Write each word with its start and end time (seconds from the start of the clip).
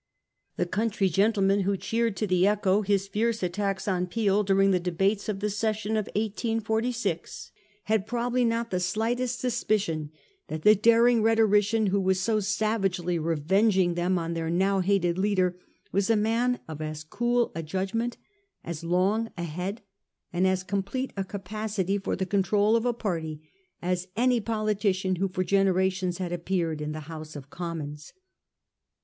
The 0.55 0.65
country 0.65 1.09
gentlemen 1.09 1.59
who 1.59 1.77
cheered 1.77 2.17
to 2.17 2.25
the 2.25 2.47
echo 2.47 2.81
his 2.81 3.07
fierce 3.07 3.43
attacks 3.43 3.87
on 3.87 4.07
Peel 4.07 4.41
during 4.41 4.71
the 4.71 4.79
debates 4.79 5.29
of 5.29 5.41
the 5.41 5.49
session 5.51 5.91
of 5.91 6.07
1846, 6.15 7.51
had 7.83 8.07
probably 8.07 8.43
not 8.43 8.71
the 8.71 8.79
slightest 8.79 9.37
suspicion 9.39 10.09
that 10.47 10.63
the 10.63 10.73
daring 10.73 11.21
rhetorician 11.21 11.85
who 11.85 12.01
was 12.01 12.19
so 12.19 12.39
savagely 12.39 13.19
revenging 13.19 13.93
them 13.93 14.17
on 14.17 14.33
their 14.33 14.49
now 14.49 14.79
hated 14.79 15.19
leader 15.19 15.55
was 15.91 16.09
a 16.09 16.15
man 16.15 16.59
of 16.67 16.81
as 16.81 17.03
cool 17.03 17.51
a 17.53 17.61
judgment, 17.61 18.17
as 18.63 18.83
long 18.83 19.29
a 19.37 19.43
head, 19.43 19.83
and 20.33 20.47
as 20.47 20.63
complete 20.63 21.13
a 21.15 21.23
capacity 21.23 21.99
for 21.99 22.15
the 22.15 22.25
control 22.25 22.75
of 22.75 22.85
a 22.87 22.91
party 22.93 23.47
as 23.83 24.07
any 24.17 24.41
politician 24.41 25.17
who 25.17 25.29
for 25.29 25.43
generations 25.43 26.17
had 26.17 26.31
appeared 26.33 26.81
in 26.81 26.91
the 26.91 27.01
House 27.01 27.35
of 27.35 27.51
Commons. 27.51 28.13